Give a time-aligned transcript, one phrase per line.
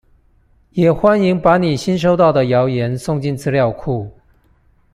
[0.71, 4.09] 也歡迎把你新收到的謠言送進資料庫